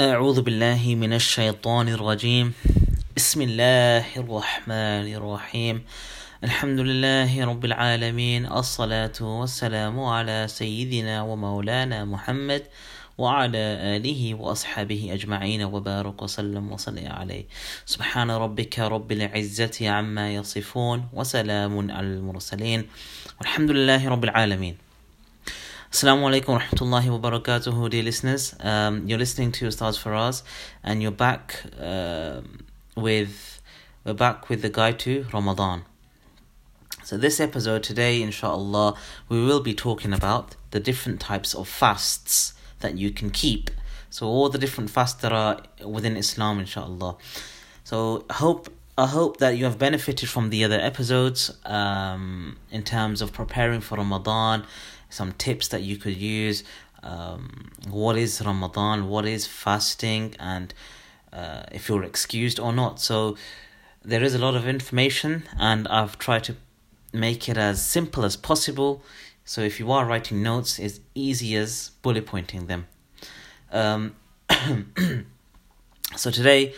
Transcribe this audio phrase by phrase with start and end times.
[0.00, 2.52] أعوذ بالله من الشيطان الرجيم.
[3.16, 5.84] بسم الله الرحمن الرحيم.
[6.44, 12.62] الحمد لله رب العالمين الصلاة والسلام على سيدنا ومولانا محمد
[13.18, 13.62] وعلى
[13.96, 17.44] آله وأصحابه أجمعين وبارك وسلم وصلى عليه.
[17.86, 22.86] سبحان ربك رب العزة عما يصفون وسلام على المرسلين.
[23.38, 24.83] والحمد لله رب العالمين.
[25.94, 28.52] Assalamu alaikum rahmatullahi wa barakatuhu, dear listeners.
[28.58, 30.42] Um, you're listening to Ustaz Faraz,
[30.82, 32.40] and you're back uh,
[32.96, 33.62] with
[34.04, 35.84] we're back with the guide to Ramadan.
[37.04, 38.96] So this episode today, inshallah,
[39.28, 43.70] we will be talking about the different types of fasts that you can keep.
[44.10, 47.18] So all the different fasts that are within Islam, inshallah.
[47.84, 53.22] So hope I hope that you have benefited from the other episodes um, in terms
[53.22, 54.64] of preparing for Ramadan
[55.14, 56.64] some tips that you could use.
[57.02, 59.08] Um, what is Ramadan?
[59.08, 60.34] What is fasting?
[60.38, 60.74] And
[61.32, 63.00] uh, if you're excused or not.
[63.00, 63.36] So
[64.04, 66.56] there is a lot of information, and I've tried to
[67.12, 69.02] make it as simple as possible.
[69.44, 72.86] So if you are writing notes, it's easy as bullet pointing them.
[73.72, 74.14] Um,
[76.16, 76.74] so today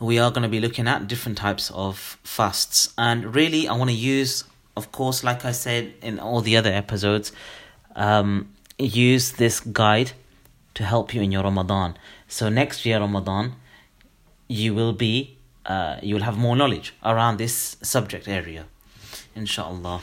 [0.00, 3.90] we are going to be looking at different types of fasts, and really I want
[3.90, 4.44] to use
[4.76, 7.32] of course, like I said in all the other episodes,
[7.94, 10.12] um, use this guide
[10.74, 11.96] to help you in your Ramadan.
[12.28, 13.54] So next year Ramadan,
[14.48, 18.66] you will be uh, you will have more knowledge around this subject area,
[19.34, 20.02] inshallah.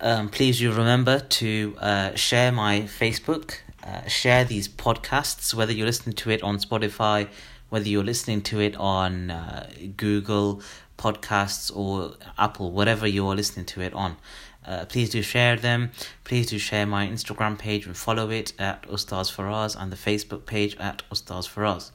[0.00, 5.86] Um, please you remember to uh, share my Facebook, uh, share these podcasts, whether you're
[5.86, 7.28] listening to it on Spotify,
[7.68, 10.62] whether you're listening to it on uh, Google
[11.02, 14.16] Podcasts or Apple, whatever you are listening to it on.
[14.64, 15.90] Uh, please do share them.
[16.22, 20.46] Please do share my Instagram page and follow it at Ustaz Faraz and the Facebook
[20.46, 21.90] page at Ustaz Faraz.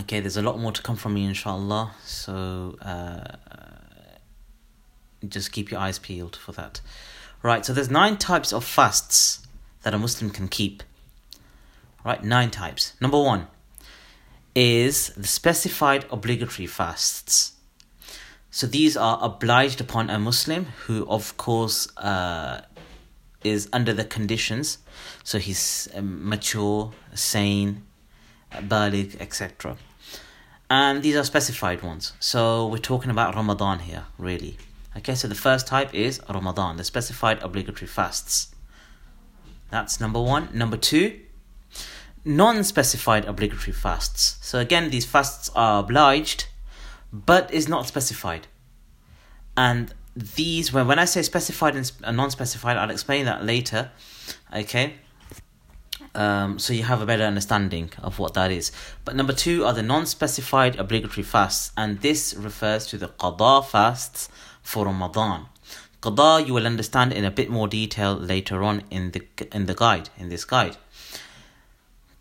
[0.00, 1.94] Okay, there's a lot more to come from me, inshallah.
[2.02, 3.36] So uh,
[5.28, 6.80] just keep your eyes peeled for that.
[7.42, 9.46] Right, so there's nine types of fasts
[9.84, 10.82] that a Muslim can keep.
[12.04, 12.94] Right, nine types.
[13.00, 13.46] Number one
[14.56, 17.52] is the specified obligatory fasts.
[18.50, 22.62] So these are obliged upon a Muslim who, of course, uh,
[23.44, 24.78] is under the conditions.
[25.24, 27.82] So he's um, mature, sane,
[28.50, 29.76] baligh, etc.
[30.70, 32.14] And these are specified ones.
[32.18, 34.56] So we're talking about Ramadan here, really.
[34.96, 38.54] Okay, so the first type is Ramadan, the specified obligatory fasts.
[39.70, 40.48] That's number one.
[40.54, 41.20] Number two,
[42.26, 44.36] non specified obligatory fasts.
[44.42, 46.46] So again, these fasts are obliged
[47.12, 48.46] but is not specified.
[49.56, 53.90] And these, when, when I say specified and non specified, I'll explain that later.
[54.54, 54.94] Okay?
[56.14, 58.72] Um, so you have a better understanding of what that is.
[59.04, 63.64] But number two are the non specified obligatory fasts, and this refers to the qada
[63.64, 64.28] fasts
[64.62, 65.46] for Ramadan.
[66.02, 69.74] Qada you will understand in a bit more detail later on in the in the
[69.74, 70.76] guide, in this guide.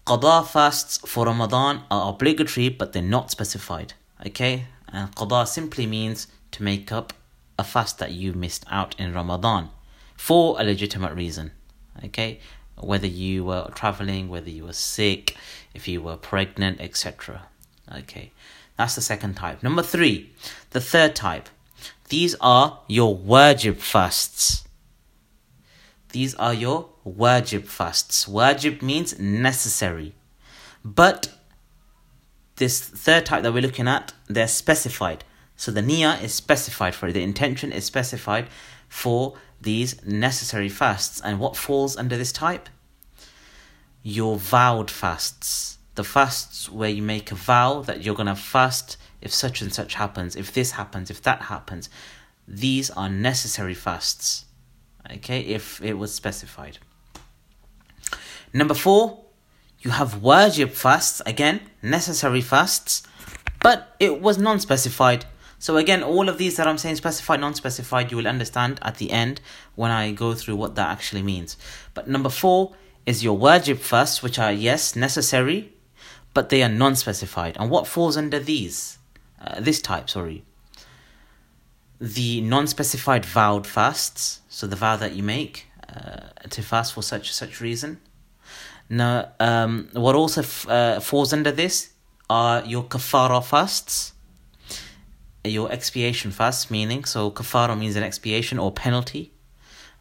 [0.05, 3.93] Qada fasts for Ramadan are obligatory but they're not specified.
[4.25, 4.65] Okay?
[4.89, 7.13] And qada simply means to make up
[7.57, 9.69] a fast that you missed out in Ramadan
[10.15, 11.51] for a legitimate reason.
[12.03, 12.39] Okay?
[12.77, 15.35] Whether you were traveling, whether you were sick,
[15.73, 17.47] if you were pregnant, etc.
[17.91, 18.31] Okay?
[18.77, 19.63] That's the second type.
[19.63, 20.31] Number three,
[20.69, 21.49] the third type.
[22.09, 24.64] These are your wajib fasts.
[26.15, 28.25] These are your wajib fasts.
[28.25, 30.15] Wajib means necessary.
[30.81, 31.27] But
[32.55, 35.25] this third type that we're looking at, they're specified.
[35.57, 38.47] So the niyyah is specified for it, the intention is specified
[38.87, 41.19] for these necessary fasts.
[41.19, 42.69] And what falls under this type?
[44.01, 45.79] Your vowed fasts.
[45.95, 49.73] The fasts where you make a vow that you're going to fast if such and
[49.73, 51.89] such happens, if this happens, if that happens.
[52.47, 54.44] These are necessary fasts.
[55.11, 56.79] Okay, if it was specified.
[58.53, 59.25] Number four,
[59.79, 63.03] you have wajib fasts, again, necessary fasts,
[63.61, 65.25] but it was non specified.
[65.59, 68.97] So, again, all of these that I'm saying specified, non specified, you will understand at
[68.97, 69.41] the end
[69.75, 71.57] when I go through what that actually means.
[71.93, 72.75] But number four
[73.05, 75.73] is your wajib fasts, which are, yes, necessary,
[76.33, 77.57] but they are non specified.
[77.59, 78.97] And what falls under these?
[79.39, 80.43] Uh, this type, sorry.
[81.99, 87.01] The non specified vowed fasts, so the vow that you make uh, to fast for
[87.01, 87.99] such such reason
[88.89, 91.91] now, um, what also f- uh, falls under this
[92.29, 94.13] are your kafara fasts,
[95.43, 99.31] your expiation fasts, meaning so kafara means an expiation or penalty.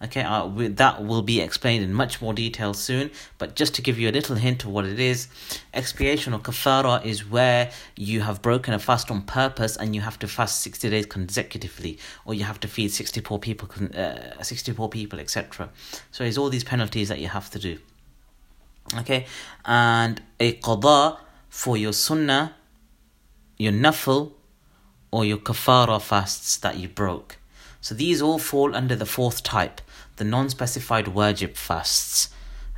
[0.04, 3.10] Okay, uh, we, that will be explained in much more detail soon.
[3.38, 5.28] But just to give you a little hint of what it is,
[5.72, 10.18] expiation or kafara is where you have broken a fast on purpose and you have
[10.18, 14.72] to fast sixty days consecutively, or you have to feed sixty poor people, uh, sixty
[14.74, 15.70] poor people, etc.
[16.10, 17.78] So it's all these penalties that you have to do.
[18.98, 19.26] Okay,
[19.64, 21.18] and a qada
[21.48, 22.56] for your sunnah,
[23.56, 24.32] your nafil,
[25.10, 27.38] or your kafara fasts that you broke.
[27.84, 29.82] So these all fall under the fourth type,
[30.16, 32.30] the non-specified wajib fasts.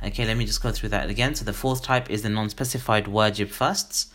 [0.03, 1.33] Okay, let me just go through that again.
[1.33, 4.07] So the fourth type is the non-specified wajib fasts.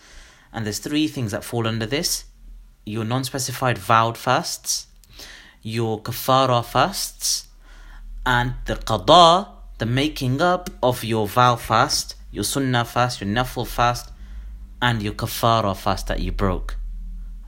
[0.53, 2.27] And there's three things that fall under this.
[2.85, 4.87] Your non-specified vowed fasts,
[5.63, 7.47] your kafara fasts,
[8.27, 9.49] and the qada,
[9.79, 14.13] the making up of your vow fast, your sunnah fast, your nafil fast,
[14.83, 16.77] and your kafara fast that you broke.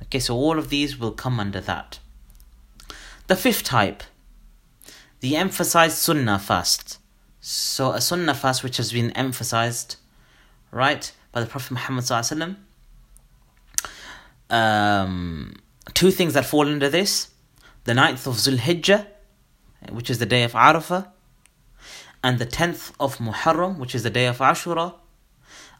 [0.05, 1.99] Okay, so all of these will come under that.
[3.26, 4.03] The fifth type,
[5.21, 6.99] the emphasized sunnah fast.
[7.41, 9.97] So a sunnah fast which has been emphasized,
[10.71, 12.56] right, by the Prophet Muhammad
[14.50, 15.55] um,
[15.94, 17.31] two things that fall under this:
[17.85, 19.06] the ninth of Zulhijjah,
[19.91, 21.09] which is the day of Arafah,
[22.23, 24.94] and the tenth of Muharram, which is the day of Ashura,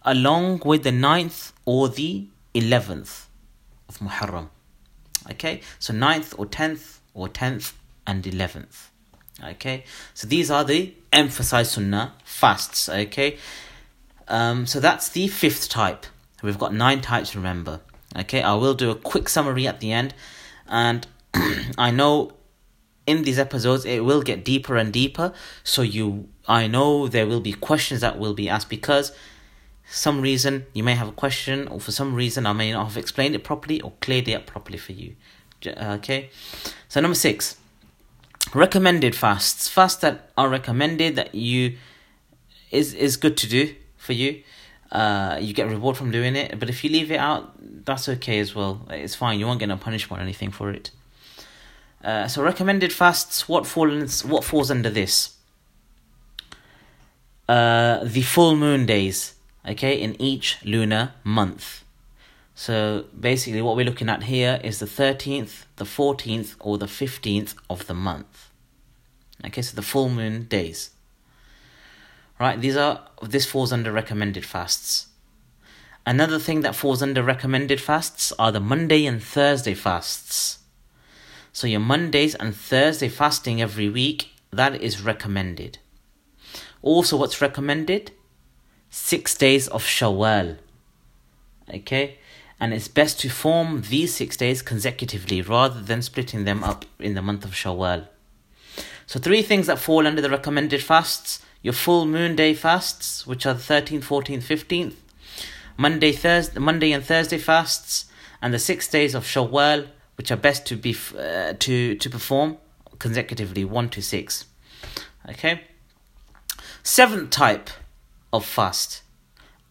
[0.02, 3.29] along with the ninth or the eleventh
[3.88, 4.49] of Muharram.
[5.31, 7.72] Okay, so ninth or tenth or 10th
[8.06, 8.88] and 11th.
[9.43, 12.88] Okay, so these are the emphasized sunnah fasts.
[12.88, 13.38] Okay,
[14.28, 16.06] um, so that's the fifth type.
[16.43, 17.81] We've got nine types, remember.
[18.16, 20.14] Okay, I will do a quick summary at the end,
[20.69, 21.06] and
[21.78, 22.32] I know
[23.06, 25.32] in these episodes it will get deeper and deeper.
[25.62, 29.12] So you, I know there will be questions that will be asked because
[29.87, 32.96] some reason you may have a question, or for some reason I may not have
[32.96, 35.17] explained it properly or cleared it up properly for you.
[35.66, 36.31] Okay,
[36.88, 37.56] so number six,
[38.55, 39.69] recommended fasts.
[39.69, 41.76] Fasts that are recommended that you
[42.70, 44.43] is is good to do for you.
[44.93, 47.52] Uh, you get reward from doing it, but if you leave it out,
[47.84, 48.87] that's okay as well.
[48.90, 49.40] It's fine.
[49.40, 50.90] You won't get no punishment or anything for it.
[52.02, 53.49] Uh, so recommended fasts.
[53.49, 55.37] What falls what falls under this?
[57.49, 59.34] Uh, the full moon days.
[59.67, 61.83] Okay, in each lunar month.
[62.55, 67.55] So basically, what we're looking at here is the 13th, the 14th, or the 15th
[67.69, 68.51] of the month.
[69.45, 70.91] Okay, so the full moon days.
[72.39, 75.09] Right, these are this falls under recommended fasts.
[76.06, 80.59] Another thing that falls under recommended fasts are the Monday and Thursday fasts.
[81.53, 85.79] So your Mondays and Thursday fasting every week, that is recommended.
[86.83, 88.11] Also, what's recommended?
[88.91, 90.59] Six days of Shawwal.
[91.73, 92.19] Okay,
[92.61, 97.15] and it's best to form these six days consecutively rather than splitting them up in
[97.15, 98.09] the month of Shawwal.
[99.06, 103.47] So, three things that fall under the recommended fasts your full moon day fasts, which
[103.47, 104.95] are the 13th, 14th, 15th,
[105.79, 108.05] Monday, Thursday, Monday and Thursday fasts,
[108.43, 112.59] and the six days of Shawwal, which are best to be uh, to to perform
[112.99, 114.45] consecutively, one to six.
[115.29, 115.62] Okay.
[116.83, 117.71] Seventh type
[118.31, 119.04] of fast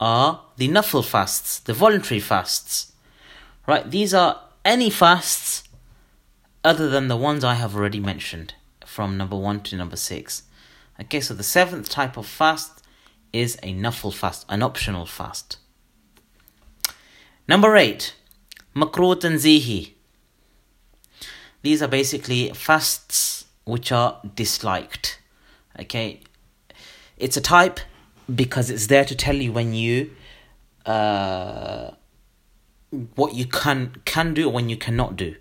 [0.03, 2.91] are the nafil fasts, the voluntary fasts.
[3.65, 5.63] Right, these are any fasts
[6.61, 8.53] other than the ones I have already mentioned
[8.85, 10.43] from number 1 to number 6.
[10.99, 12.83] Okay, so the seventh type of fast
[13.31, 15.57] is a nafil fast, an optional fast.
[17.47, 18.13] Number 8,
[18.75, 19.93] makruh tanzihi.
[21.61, 25.19] These are basically fasts which are disliked.
[25.79, 26.19] Okay,
[27.17, 27.79] it's a type
[28.33, 30.11] because it's there to tell you when you
[30.85, 31.91] uh
[33.15, 35.35] what you can can do or when you cannot do.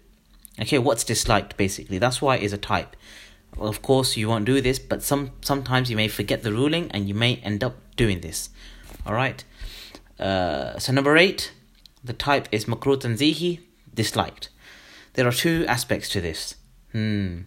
[0.61, 1.99] Okay what's disliked basically.
[1.99, 2.97] That's why it is a type.
[3.59, 7.09] Of course you won't do this but some sometimes you may forget the ruling and
[7.09, 8.51] you may end up doing this.
[9.07, 9.45] All right?
[10.19, 11.53] Uh so number 8
[12.05, 13.61] the type is makruh tanzihi
[13.95, 14.49] disliked.
[15.15, 16.57] There are two aspects to this.
[16.93, 17.43] Hmm.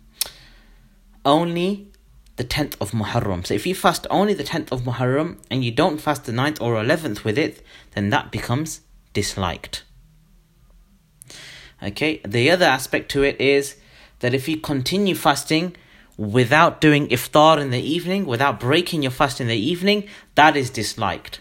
[1.23, 1.91] Only
[2.37, 3.45] the 10th of Muharram.
[3.45, 6.61] So if you fast only the 10th of Muharram and you don't fast the 9th
[6.61, 7.63] or 11th with it,
[7.93, 8.81] then that becomes
[9.13, 9.83] disliked.
[11.81, 13.75] Okay, the other aspect to it is
[14.19, 15.75] that if you continue fasting
[16.17, 20.69] without doing iftar in the evening, without breaking your fast in the evening, that is
[20.69, 21.39] disliked.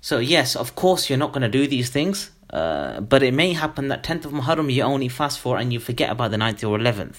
[0.00, 3.52] So, yes, of course, you're not going to do these things, uh, but it may
[3.52, 6.68] happen that 10th of Muharram you only fast for and you forget about the 9th
[6.68, 7.16] or 11th.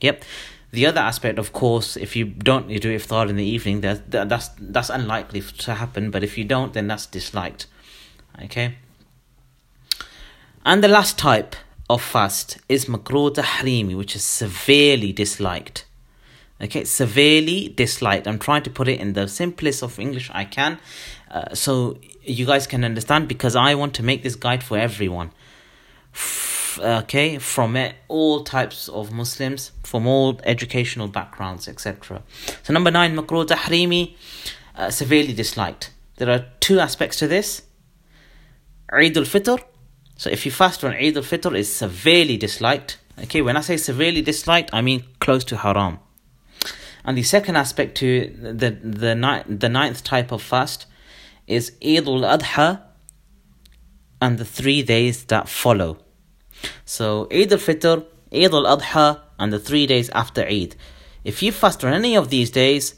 [0.00, 0.24] Yep.
[0.72, 4.10] The other aspect, of course, if you don't you do iftar in the evening, that,
[4.10, 6.10] that's that's unlikely to happen.
[6.10, 7.66] But if you don't, then that's disliked.
[8.44, 8.76] Okay.
[10.64, 11.56] And the last type
[11.88, 15.86] of fast is makruh tahrimi, which is severely disliked.
[16.62, 18.28] Okay, severely disliked.
[18.28, 20.78] I'm trying to put it in the simplest of English I can,
[21.30, 25.30] uh, so you guys can understand because I want to make this guide for everyone.
[26.78, 27.76] Okay, from
[28.08, 32.22] all types of Muslims, from all educational backgrounds, etc.
[32.62, 34.14] So number nine, makruh tahrimi,
[34.76, 35.90] uh, severely disliked.
[36.16, 37.62] There are two aspects to this.
[38.92, 39.58] Eid al-Fitr.
[40.16, 42.98] So if you fast on Eid al-Fitr, is severely disliked.
[43.22, 45.98] Okay, when I say severely disliked, I mean close to haram.
[47.04, 48.28] And the second aspect to
[48.60, 50.86] the the ninth, the ninth type of fast
[51.46, 52.82] is Eid al-Adha
[54.20, 55.98] and the three days that follow.
[56.84, 60.76] So Eid al-Fitr, Eid al-Adha and the three days after Eid.
[61.24, 62.94] If you fast on any of these days,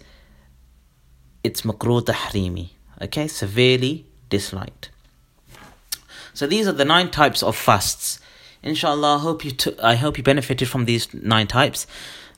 [1.42, 2.70] it's makruh tahrimi.
[3.00, 4.90] Okay, severely disliked.
[6.34, 8.20] So these are the nine types of fasts.
[8.62, 11.86] Inshallah, I hope you took, I hope you benefited from these nine types.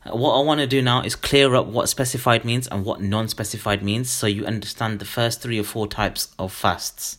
[0.04, 3.02] Uh, what I want to do now is clear up what specified means and what
[3.02, 7.19] non specified means so you understand the first three or four types of fasts.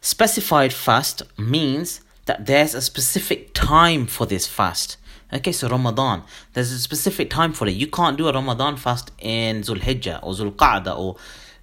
[0.00, 4.96] Specified fast means that there's a specific time for this fast.
[5.32, 7.74] Okay, so Ramadan, there's a specific time for it.
[7.74, 11.16] You can't do a Ramadan fast in Zulhijjah or Zulqa'dah or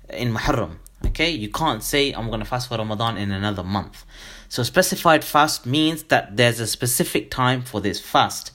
[0.09, 0.77] in Muharram.
[1.05, 4.05] Okay, you can't say I'm going to fast for Ramadan in another month.
[4.49, 8.51] So, specified fast means that there's a specific time for this fast.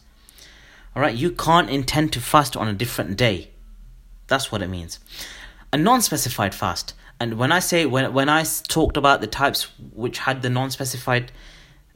[0.95, 3.51] All right, you can't intend to fast on a different day.
[4.27, 4.99] That's what it means.
[5.73, 10.19] A non-specified fast, and when I say when when I talked about the types which
[10.19, 11.33] had the non-specified,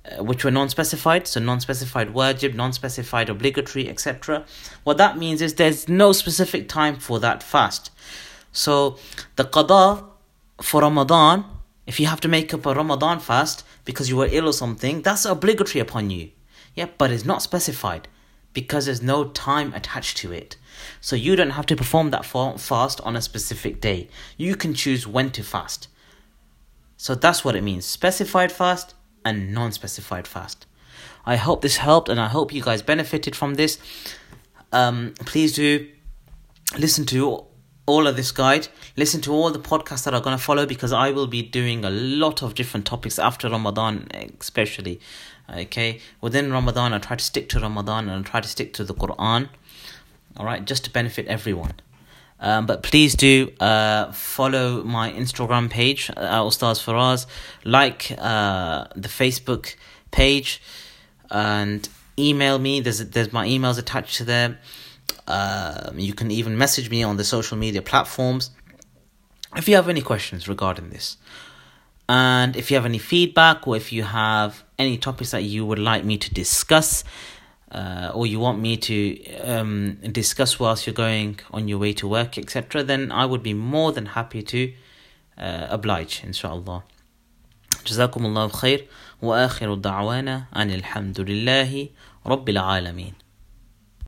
[0.09, 4.45] Uh, which were non-specified, so non-specified wajib, non-specified obligatory, etc.
[4.85, 7.91] What that means is there's no specific time for that fast.
[8.53, 8.97] So
[9.37, 10.05] the qada
[10.62, 11.45] for Ramadan,
[11.87, 15.03] if you have to make up a Ramadan fast because you were ill or something,
[15.03, 16.31] that's obligatory upon you.
[16.75, 18.09] Yeah, but it's not specified
[18.53, 20.57] because there's no time attached to it.
[21.00, 24.09] So you don't have to perform that fast on a specific day.
[24.37, 25.88] You can choose when to fast.
[26.97, 28.95] So that's what it means specified fast
[29.28, 30.66] and non specified fast.
[31.26, 33.78] I hope this helped and I hope you guys benefited from this.
[34.73, 35.88] Um, please do
[36.78, 37.44] listen to
[37.87, 38.68] all of this guide.
[38.97, 41.85] Listen to all the podcasts that are going to follow because I will be doing
[41.85, 44.08] a lot of different topics after Ramadan,
[44.40, 45.00] especially.
[45.50, 48.85] Okay, within Ramadan, I try to stick to Ramadan and I try to stick to
[48.85, 49.49] the Quran.
[50.37, 51.73] All right, just to benefit everyone.
[52.40, 57.26] Um, but please do uh, follow my Instagram page, uh, Ustaz Faraz,
[57.64, 59.75] like uh, the Facebook
[60.11, 60.62] page,
[61.30, 62.80] and email me.
[62.80, 64.59] There's there's my emails attached to there.
[65.26, 68.50] Um, you can even message me on the social media platforms
[69.57, 71.16] if you have any questions regarding this.
[72.09, 75.78] And if you have any feedback or if you have any topics that you would
[75.78, 77.04] like me to discuss,
[77.72, 82.08] uh, or you want me to um, discuss whilst you're going on your way to
[82.08, 84.74] work, etc., then I would be more than happy to
[85.38, 86.84] uh, oblige, inshallah.
[87.86, 88.88] جزاكم الله خير
[89.22, 91.89] وآخر دعوانا أن الحمد لله
[92.25, 93.13] رب العالمين